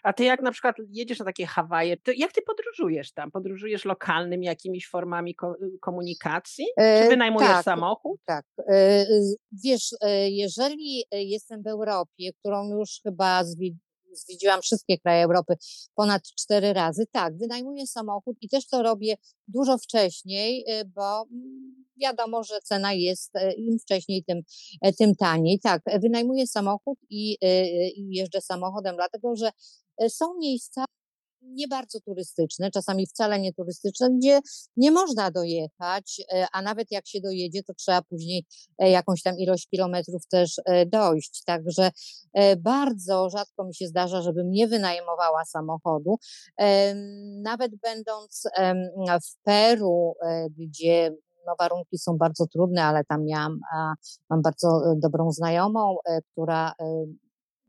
A 0.03 0.13
ty 0.13 0.23
jak 0.23 0.41
na 0.41 0.51
przykład 0.51 0.75
jedziesz 0.89 1.19
na 1.19 1.25
takie 1.25 1.45
Hawaje, 1.45 1.97
to 1.97 2.11
jak 2.17 2.31
ty 2.31 2.41
podróżujesz 2.41 3.11
tam? 3.11 3.31
Podróżujesz 3.31 3.85
lokalnymi 3.85 4.45
jakimiś 4.45 4.87
formami 4.87 5.35
komunikacji? 5.81 6.65
Czy 6.77 6.83
e, 6.83 7.09
wynajmujesz 7.09 7.49
tak, 7.49 7.63
samochód? 7.63 8.19
Tak. 8.25 8.45
E, 8.67 9.05
wiesz, 9.63 9.95
e, 10.01 10.29
jeżeli 10.29 11.03
jestem 11.11 11.63
w 11.63 11.67
Europie, 11.67 12.31
którą 12.39 12.69
już 12.79 12.99
chyba 13.03 13.43
zwiedziłam 14.13 14.61
wszystkie 14.61 14.97
kraje 14.97 15.23
Europy 15.23 15.53
ponad 15.95 16.21
cztery 16.23 16.73
razy. 16.73 17.05
Tak, 17.11 17.37
wynajmuję 17.37 17.87
samochód 17.87 18.37
i 18.41 18.49
też 18.49 18.67
to 18.67 18.83
robię 18.83 19.15
dużo 19.47 19.77
wcześniej, 19.77 20.65
y, 20.81 20.85
bo 20.85 21.21
mm, 21.31 21.85
wiadomo, 22.01 22.43
że 22.43 22.59
cena 22.63 22.93
jest 22.93 23.35
y, 23.35 23.53
im 23.53 23.79
wcześniej, 23.79 24.23
tym, 24.23 24.41
y, 24.87 24.93
tym 24.93 25.15
taniej. 25.15 25.59
Tak, 25.59 25.81
wynajmuję 26.01 26.47
samochód 26.47 26.99
i, 27.09 27.37
i 27.95 28.15
jeżdżę 28.15 28.41
samochodem, 28.41 28.95
dlatego 28.95 29.35
że 29.35 29.51
są 30.09 30.37
miejsca, 30.39 30.85
nie 31.49 31.67
bardzo 31.67 31.99
turystyczne, 31.99 32.71
czasami 32.71 33.07
wcale 33.07 33.39
nie 33.39 33.53
turystyczne, 33.53 34.09
gdzie 34.17 34.39
nie 34.77 34.91
można 34.91 35.31
dojechać, 35.31 36.21
e, 36.33 36.47
a 36.53 36.61
nawet 36.61 36.91
jak 36.91 37.07
się 37.07 37.21
dojedzie, 37.21 37.63
to 37.63 37.73
trzeba 37.73 38.01
później 38.01 38.45
e, 38.77 38.89
jakąś 38.89 39.23
tam 39.23 39.37
ilość 39.37 39.67
kilometrów 39.67 40.27
też 40.27 40.61
e, 40.65 40.85
dojść. 40.85 41.43
Także 41.45 41.91
bardzo 42.57 43.29
rzadko 43.29 43.65
mi 43.65 43.75
się 43.75 43.87
zdarza, 43.87 44.21
żebym 44.21 44.51
nie 44.51 44.67
wynajmowała 44.67 45.45
samochodu. 45.45 46.17
Nawet 47.43 47.71
będąc 47.75 48.43
w 49.23 49.43
Peru, 49.43 50.13
gdzie 50.57 51.11
no, 51.47 51.55
warunki 51.59 51.97
są 51.97 52.17
bardzo 52.17 52.47
trudne, 52.47 52.83
ale 52.83 53.03
tam 53.05 53.25
miałam, 53.25 53.59
mam 54.29 54.41
bardzo 54.41 54.81
dobrą 54.95 55.31
znajomą, 55.31 55.97
która 56.31 56.73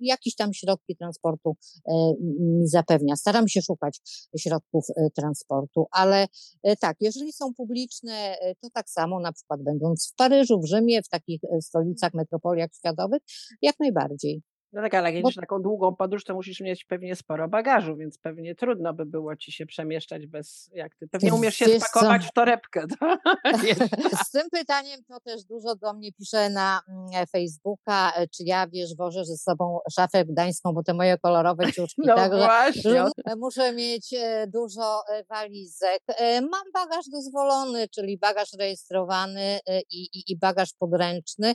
jakieś 0.01 0.35
tam 0.35 0.55
środki 0.55 0.97
transportu 0.97 1.57
e, 1.89 1.93
mi 2.21 2.69
zapewnia. 2.69 3.17
Staram 3.17 3.49
się 3.49 3.63
szukać 3.63 4.01
środków 4.39 4.85
e, 4.97 5.11
transportu, 5.11 5.87
ale 5.91 6.27
e, 6.63 6.77
tak, 6.77 6.97
jeżeli 7.01 7.33
są 7.33 7.55
publiczne, 7.55 8.37
to 8.61 8.69
tak 8.75 8.91
samo, 8.91 9.21
na 9.21 9.33
przykład 9.33 9.63
będąc 9.63 10.11
w 10.13 10.17
Paryżu, 10.17 10.61
w 10.61 10.67
Rzymie, 10.67 11.03
w 11.03 11.09
takich 11.09 11.41
stolicach, 11.61 12.15
metropoliach 12.15 12.71
światowych, 12.75 13.23
jak 13.63 13.81
najbardziej. 13.81 14.43
No 14.73 14.83
tak, 14.83 14.95
ale 14.95 15.09
jak 15.09 15.15
jedziesz 15.15 15.35
Bo... 15.35 15.41
taką 15.41 15.63
długą 15.63 15.97
podróż, 15.97 16.25
to 16.25 16.35
musisz 16.35 16.61
mieć 16.61 16.85
pewnie 16.85 17.17
sporo 17.17 17.49
bagażu, 17.49 17.97
więc 17.97 18.19
pewnie 18.19 18.55
trudno 18.55 18.95
by 18.95 19.07
było 19.07 19.37
ci 19.37 19.53
się 19.53 19.67
przemieszczać 19.67 20.27
bez, 20.27 20.71
jak 20.75 20.95
ty, 20.95 21.09
pewnie 21.09 21.35
umiesz 21.35 21.57
się 21.57 21.65
Wiesz 21.65 21.83
spakować 21.83 22.23
co? 22.23 22.29
w 22.29 22.33
torebkę. 22.33 22.85
Z 24.27 24.31
tym 24.31 24.51
pytaniem 24.51 25.05
to 25.05 25.21
też 25.21 25.45
dużo 25.45 25.77
do 25.77 25.93
mnie 25.93 26.13
pisze 26.13 26.51
na 26.51 26.81
mm, 26.89 27.27
Facebooka, 27.27 28.13
e, 28.17 28.29
czy 28.29 28.43
ja, 28.47 28.67
wiesz, 28.69 28.97
wożę 28.97 29.25
ze 29.25 29.37
sobą 29.37 29.79
szafę 29.93 30.25
gdańską, 30.25 30.73
bo 30.73 30.83
te 30.83 30.95
moje 30.95 31.19
kolorowe 31.19 31.73
ciuszki, 31.73 32.03
no 32.05 32.15
także 32.15 32.37
właśnie. 32.37 33.05
muszę 33.37 33.73
mieć 33.73 34.15
e, 34.15 34.47
dużo 34.47 35.03
e, 35.09 35.25
walizek. 35.25 36.03
Mam 36.51 36.73
bagaż 36.75 37.09
dozwolony, 37.13 37.89
czyli 37.89 38.19
bagaż 38.19 38.53
rejestrowany 38.59 39.59
i, 39.91 40.03
i, 40.03 40.33
i 40.33 40.39
bagaż 40.39 40.73
podręczny, 40.79 41.55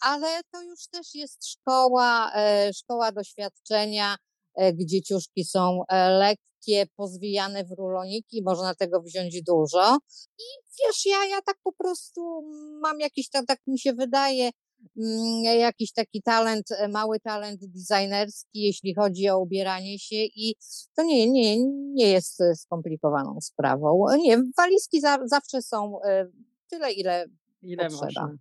ale 0.00 0.26
to 0.52 0.62
już 0.62 0.88
też 0.88 1.14
jest 1.14 1.48
szkoła, 1.48 2.31
E, 2.31 2.31
szkoła 2.74 3.12
doświadczenia, 3.12 4.16
e, 4.54 4.72
gdzie 4.72 5.02
ciuszki 5.02 5.44
są 5.44 5.82
e, 5.88 6.10
lekkie, 6.10 6.86
pozwijane 6.96 7.64
w 7.64 7.70
ruloniki, 7.78 8.42
można 8.42 8.74
tego 8.74 9.02
wziąć 9.02 9.42
dużo. 9.42 9.98
I 10.38 10.44
wiesz, 10.78 11.06
ja, 11.06 11.24
ja 11.30 11.42
tak 11.46 11.56
po 11.62 11.72
prostu 11.72 12.42
mam 12.80 13.00
jakiś, 13.00 13.30
tak, 13.30 13.46
tak 13.46 13.58
mi 13.66 13.78
się 13.78 13.92
wydaje, 13.92 14.50
mm, 14.96 15.44
jakiś 15.44 15.92
taki 15.92 16.22
talent, 16.22 16.66
mały 16.88 17.20
talent 17.20 17.60
designerski, 17.60 18.60
jeśli 18.62 18.94
chodzi 18.94 19.28
o 19.28 19.38
ubieranie 19.38 19.98
się 19.98 20.16
i 20.16 20.54
to 20.96 21.02
nie, 21.02 21.30
nie, 21.30 21.56
nie 21.94 22.10
jest 22.10 22.42
skomplikowaną 22.54 23.40
sprawą. 23.40 24.06
Nie, 24.18 24.42
walizki 24.56 25.00
za, 25.00 25.18
zawsze 25.24 25.62
są 25.62 25.98
tyle, 26.70 26.92
ile, 26.92 27.26
ile 27.62 27.90
potrzeba. 27.90 28.06
Można. 28.06 28.36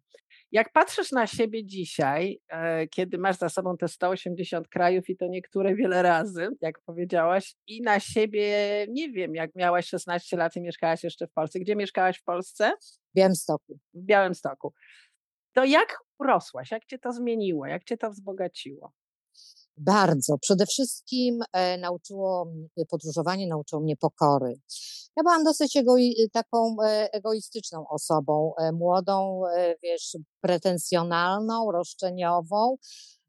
Jak 0.51 0.71
patrzysz 0.71 1.11
na 1.11 1.27
siebie 1.27 1.65
dzisiaj, 1.65 2.39
e, 2.47 2.87
kiedy 2.87 3.17
masz 3.17 3.37
za 3.37 3.49
sobą 3.49 3.77
te 3.77 3.87
180 3.87 4.67
krajów 4.67 5.09
i 5.09 5.17
to 5.17 5.27
niektóre 5.27 5.75
wiele 5.75 6.01
razy, 6.01 6.47
jak 6.61 6.79
powiedziałaś, 6.79 7.55
i 7.67 7.81
na 7.81 7.99
siebie, 7.99 8.47
nie 8.89 9.09
wiem, 9.09 9.35
jak 9.35 9.55
miałaś 9.55 9.87
16 9.87 10.37
lat 10.37 10.55
i 10.55 10.61
mieszkałaś 10.61 11.03
jeszcze 11.03 11.27
w 11.27 11.31
Polsce. 11.31 11.59
Gdzie 11.59 11.75
mieszkałaś 11.75 12.17
w 12.17 12.23
Polsce? 12.23 12.71
W 12.81 13.15
Białymstoku. 13.15 13.79
W 13.93 14.05
Białymstoku. 14.05 14.73
To 15.53 15.65
jak 15.65 15.97
urosłaś? 16.19 16.71
Jak 16.71 16.85
cię 16.85 16.99
to 16.99 17.11
zmieniło? 17.11 17.65
Jak 17.65 17.83
cię 17.83 17.97
to 17.97 18.09
wzbogaciło? 18.11 18.91
Bardzo. 19.83 20.37
Przede 20.37 20.65
wszystkim 20.65 21.39
e, 21.53 21.77
nauczyło 21.77 22.47
podróżowanie, 22.89 23.47
nauczyło 23.47 23.81
mnie 23.81 23.97
pokory. 23.97 24.53
Ja 25.17 25.23
byłam 25.23 25.43
dosyć 25.43 25.77
egoi, 25.77 26.15
taką 26.31 26.75
e, 26.83 27.13
egoistyczną 27.13 27.87
osobą, 27.87 28.53
e, 28.57 28.71
młodą, 28.71 29.41
e, 29.57 29.75
wiesz, 29.83 30.17
pretensjonalną, 30.41 31.71
roszczeniową, 31.71 32.77
E, 32.77 33.20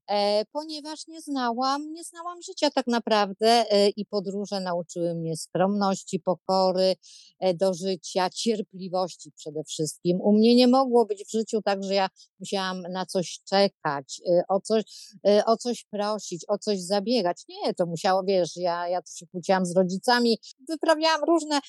ponieważ 0.53 1.07
nie 1.09 1.21
znałam, 1.21 1.93
nie 1.93 2.05
znałam 2.05 2.43
życia 2.43 2.71
tak 2.71 2.87
naprawdę 2.87 3.47
e, 3.71 3.89
i 3.89 4.07
podróże 4.07 4.61
nauczyły 4.61 5.15
mnie 5.15 5.37
skromności, 5.37 6.21
pokory 6.21 6.95
e, 7.41 7.55
do 7.55 7.75
życia, 7.75 8.31
cierpliwości 8.31 9.33
przede 9.33 9.65
wszystkim. 9.65 10.21
U 10.21 10.33
mnie 10.33 10.55
nie 10.55 10.69
mogło 10.69 11.07
być 11.07 11.25
w 11.25 11.31
życiu 11.31 11.63
tak, 11.63 11.85
że 11.85 11.95
ja 11.95 12.09
musiałam 12.41 12.83
na 12.83 13.07
coś 13.07 13.41
czekać, 13.45 14.21
o 14.49 14.61
coś, 14.61 14.83
o 15.47 15.57
coś 15.57 15.85
prosić, 15.85 16.45
o 16.49 16.59
coś 16.59 16.81
zabiegać. 16.81 17.45
Nie, 17.49 17.75
to 17.75 17.87
musiało, 17.87 18.23
wiesz, 18.25 18.57
ja, 18.57 18.89
ja 18.89 19.01
się 19.19 19.27
kłóciłam 19.27 19.67
z 19.67 19.77
rodzicami, 19.77 20.39
wyprawiałam 20.69 21.21
różne 21.25 21.61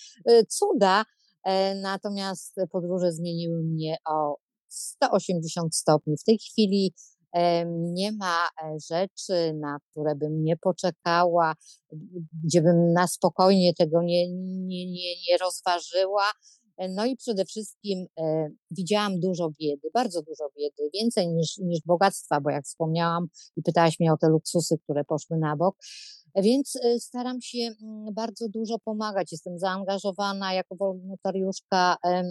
cuda, 0.49 1.05
natomiast 1.81 2.55
podróże 2.71 3.11
zmieniły 3.11 3.63
mnie 3.63 3.97
o 4.09 4.37
180 4.73 5.75
stopni. 5.75 6.17
W 6.17 6.23
tej 6.23 6.39
chwili 6.39 6.93
nie 7.67 8.11
ma 8.11 8.47
e, 8.63 8.77
rzeczy, 8.91 9.53
na 9.53 9.77
które 9.89 10.15
bym 10.15 10.43
nie 10.43 10.57
poczekała, 10.57 11.53
gdzie 12.43 12.61
bym 12.61 12.93
na 12.93 13.07
spokojnie 13.07 13.73
tego 13.73 14.01
nie, 14.01 14.31
nie, 14.31 14.85
nie, 14.85 15.15
nie 15.27 15.37
rozważyła. 15.41 16.23
E, 16.77 16.89
no 16.89 17.05
i 17.05 17.15
przede 17.15 17.45
wszystkim 17.45 18.05
e, 18.19 18.49
widziałam 18.71 19.19
dużo 19.19 19.49
biedy, 19.61 19.89
bardzo 19.93 20.21
dużo 20.21 20.49
biedy, 20.57 20.89
więcej 20.93 21.27
niż, 21.27 21.57
niż 21.57 21.79
bogactwa, 21.85 22.41
bo 22.41 22.49
jak 22.49 22.65
wspomniałam 22.65 23.27
i 23.55 23.61
pytałaś 23.61 23.99
mnie 23.99 24.13
o 24.13 24.17
te 24.17 24.29
luksusy, 24.29 24.77
które 24.83 25.03
poszły 25.03 25.37
na 25.37 25.55
bok, 25.55 25.75
więc 26.35 26.75
y, 26.75 26.99
staram 26.99 27.41
się 27.41 27.57
mm, 27.57 28.13
bardzo 28.13 28.49
dużo 28.49 28.79
pomagać. 28.79 29.31
Jestem 29.31 29.59
zaangażowana 29.59 30.53
jako 30.53 30.75
wolontariuszka 30.75 31.97
e, 32.05 32.23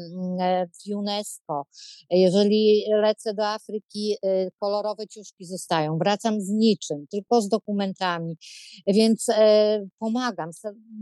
w 0.66 0.94
UNESCO. 0.96 1.66
Jeżeli 2.10 2.84
lecę 3.02 3.34
do 3.34 3.46
Afryki, 3.46 4.16
y, 4.24 4.50
kolorowe 4.60 5.06
ciuszki 5.06 5.44
zostają. 5.44 5.98
Wracam 5.98 6.40
z 6.40 6.48
niczym, 6.48 7.06
tylko 7.10 7.42
z 7.42 7.48
dokumentami, 7.48 8.36
więc 8.86 9.28
e, 9.28 9.80
pomagam. 9.98 10.50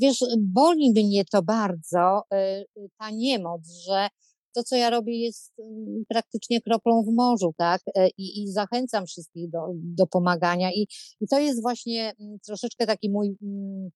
Wiesz, 0.01 0.19
boli 0.39 0.91
mnie 0.91 1.25
to 1.25 1.43
bardzo, 1.43 2.23
e, 2.33 2.65
ta 2.99 3.11
niemoc, 3.11 3.61
że 3.87 4.09
to, 4.55 4.63
co 4.63 4.77
ja 4.77 4.91
robię, 4.91 5.19
jest 5.19 5.53
mm, 5.59 6.05
praktycznie 6.09 6.61
kroplą 6.61 7.03
w 7.03 7.15
morzu, 7.15 7.55
tak? 7.57 7.83
E, 7.95 8.09
I, 8.09 8.43
i 8.43 8.53
zachęcam 8.53 9.07
wszystkich 9.07 9.51
do, 9.51 9.59
do 9.75 10.07
pomagania. 10.07 10.71
I, 10.73 10.87
I 11.21 11.29
to 11.29 11.39
jest 11.39 11.63
właśnie 11.63 12.13
mm, 12.21 12.39
troszeczkę 12.47 12.87
taki 12.87 13.11
mój, 13.11 13.37
mm, 13.43 13.91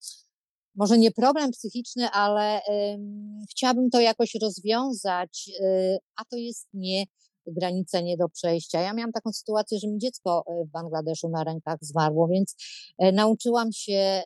może 0.77 0.99
nie 0.99 1.11
problem 1.11 1.51
psychiczny, 1.51 2.09
ale 2.11 2.61
um, 2.69 3.41
chciałabym 3.51 3.91
to 3.91 4.01
jakoś 4.01 4.35
rozwiązać, 4.43 5.51
um, 5.61 5.99
a 6.17 6.25
to 6.25 6.37
jest 6.37 6.69
nie 6.75 7.05
granica 7.47 8.01
nie 8.01 8.17
do 8.17 8.29
przejścia. 8.29 8.81
Ja 8.81 8.95
miałam 8.95 9.13
taką 9.13 9.33
sytuację, 9.33 9.79
że 9.79 9.89
mi 9.89 9.99
dziecko 9.99 10.45
w 10.69 10.71
Bangladeszu 10.71 11.29
na 11.29 11.45
rękach 11.45 11.79
zmarło, 11.81 12.29
więc 12.29 12.57
nauczyłam 13.13 13.73
się 13.73 14.23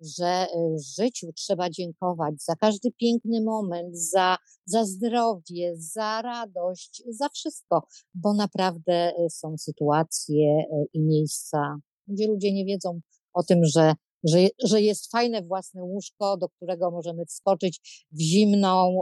że 0.00 0.46
y, 0.46 0.78
życiu 0.98 1.32
trzeba 1.32 1.70
dziękować 1.70 2.34
za 2.44 2.54
każdy 2.56 2.92
piękny 2.92 3.42
moment, 3.44 3.98
za, 3.98 4.36
za 4.66 4.84
zdrowie, 4.84 5.72
za 5.76 6.22
radość, 6.22 7.02
za 7.08 7.28
wszystko, 7.28 7.86
bo 8.14 8.34
naprawdę 8.34 9.12
y, 9.18 9.30
są 9.30 9.58
sytuacje 9.58 10.58
y, 10.60 10.86
i 10.92 11.00
miejsca, 11.00 11.76
gdzie 12.08 12.26
ludzie 12.26 12.52
nie 12.52 12.64
wiedzą 12.64 13.00
o 13.32 13.42
tym, 13.42 13.64
że, 13.64 13.94
że, 14.24 14.38
że 14.64 14.80
jest 14.80 15.10
fajne 15.10 15.42
własne 15.42 15.84
łóżko, 15.84 16.36
do 16.36 16.48
którego 16.48 16.90
możemy 16.90 17.26
wskoczyć 17.26 18.06
w 18.12 18.20
zimną, 18.20 19.00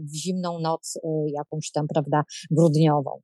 w 0.00 0.14
zimną 0.14 0.58
noc 0.58 0.98
jakąś 1.26 1.70
tam, 1.70 1.86
prawda, 1.88 2.22
grudniową. 2.50 3.20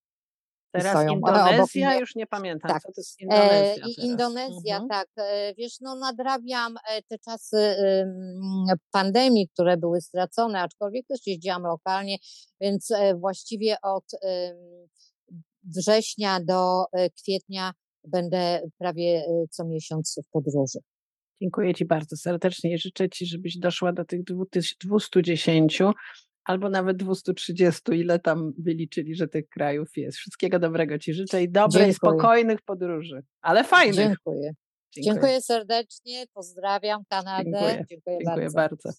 Teraz 0.73 0.93
stoją 0.93 1.13
Indonezja, 1.13 1.89
obok... 1.89 2.01
już 2.01 2.15
nie 2.15 2.27
pamiętam, 2.27 2.71
tak. 2.71 2.83
co 2.83 2.93
to 2.93 3.01
jest 3.01 3.21
e, 3.21 3.25
Indonezja. 3.25 3.85
E, 3.85 4.07
Indonezja, 4.07 4.77
mhm. 4.77 4.89
tak. 4.89 5.09
E, 5.17 5.55
wiesz, 5.55 5.81
no 5.81 5.97
nadrabiam 5.97 6.77
e, 6.77 7.03
te 7.03 7.19
czasy 7.19 7.77
pandemii, 8.91 9.49
które 9.49 9.77
były 9.77 10.01
stracone, 10.01 10.61
aczkolwiek 10.61 11.07
też 11.07 11.21
jeździłam 11.27 11.63
lokalnie, 11.63 12.17
więc 12.61 12.93
właściwie 13.17 13.77
od 13.83 14.05
września 15.77 16.41
do 16.41 16.85
kwietnia 17.19 17.73
będę 18.05 18.61
prawie 18.79 19.25
co 19.51 19.65
miesiąc 19.65 20.21
w 20.27 20.31
podróży. 20.31 20.79
Dziękuję 21.43 21.75
Ci 21.75 21.85
bardzo 21.85 22.17
serdecznie 22.17 22.75
i 22.75 22.79
życzę 22.79 23.09
Ci, 23.09 23.27
żebyś 23.27 23.59
doszła 23.59 23.93
do 23.93 24.05
tych 24.05 24.21
210 24.81 25.83
albo 26.51 26.71
nawet 26.71 26.97
230, 26.97 27.83
ile 27.93 28.19
tam 28.19 28.53
wyliczyli, 28.59 29.15
że 29.15 29.29
tych 29.29 29.49
krajów 29.49 29.97
jest. 29.97 30.19
Wszystkiego 30.19 30.59
dobrego 30.59 30.99
Ci 30.99 31.15
życzę 31.15 31.43
i 31.43 31.49
dobrej, 31.49 31.87
Dziękuję. 31.87 31.95
spokojnych 31.95 32.63
podróży, 32.63 33.23
ale 33.41 33.65
fajnych. 33.65 33.97
Dziękuję. 33.97 34.53
Dziękuję. 34.95 35.15
Dziękuję 35.15 35.41
serdecznie, 35.41 36.25
pozdrawiam 36.35 37.03
Kanadę. 37.09 37.45
Dziękuję, 37.45 37.85
Dziękuję, 37.91 38.19
Dziękuję 38.21 38.51
bardzo. 38.51 38.55
bardzo. 38.55 38.91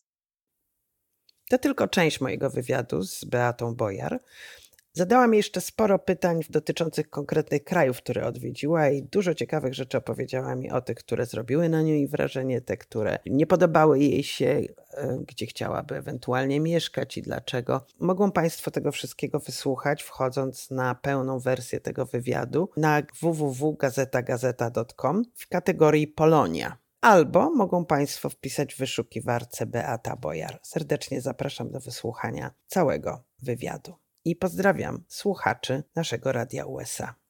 To 1.49 1.57
tylko 1.57 1.87
część 1.87 2.21
mojego 2.21 2.49
wywiadu 2.49 3.01
z 3.01 3.25
Beatą 3.25 3.75
Bojar. 3.75 4.19
Zadałam 4.93 5.33
jeszcze 5.33 5.61
sporo 5.61 5.99
pytań 5.99 6.39
dotyczących 6.49 7.09
konkretnych 7.09 7.63
krajów, 7.63 7.97
które 7.97 8.27
odwiedziła 8.27 8.89
i 8.89 9.03
dużo 9.03 9.33
ciekawych 9.33 9.73
rzeczy 9.73 9.97
opowiedziała 9.97 10.55
mi 10.55 10.71
o 10.71 10.81
tych, 10.81 10.97
które 10.97 11.25
zrobiły 11.25 11.69
na 11.69 11.81
niej 11.81 12.07
wrażenie, 12.07 12.61
te, 12.61 12.77
które 12.77 13.19
nie 13.25 13.47
podobały 13.47 13.99
jej 13.99 14.23
się, 14.23 14.61
e, 14.93 15.19
gdzie 15.27 15.45
chciałaby 15.45 15.95
ewentualnie 15.95 16.59
mieszkać 16.59 17.17
i 17.17 17.21
dlaczego. 17.21 17.85
Mogą 17.99 18.31
Państwo 18.31 18.71
tego 18.71 18.91
wszystkiego 18.91 19.39
wysłuchać, 19.39 20.03
wchodząc 20.03 20.71
na 20.71 20.95
pełną 20.95 21.39
wersję 21.39 21.79
tego 21.79 22.05
wywiadu 22.05 22.69
na 22.77 23.01
www.gazetagazeta.com 23.21 25.23
w 25.35 25.47
kategorii 25.47 26.07
Polonia. 26.07 26.77
Albo 27.01 27.55
mogą 27.55 27.85
Państwo 27.85 28.29
wpisać 28.29 28.75
w 28.75 28.77
wyszukiwarce 28.77 29.65
Beata 29.65 30.15
Bojar. 30.15 30.59
Serdecznie 30.63 31.21
zapraszam 31.21 31.71
do 31.71 31.79
wysłuchania 31.79 32.51
całego 32.67 33.23
wywiadu 33.41 34.00
i 34.25 34.35
pozdrawiam 34.35 35.03
słuchaczy 35.07 35.83
naszego 35.95 36.31
Radia 36.31 36.65
USA. 36.65 37.21